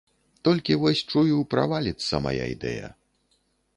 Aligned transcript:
Толькі 0.47 0.77
вось, 0.83 1.03
чую, 1.19 1.37
праваліцца 1.53 2.23
мая 2.27 2.45
ідэя. 2.55 2.87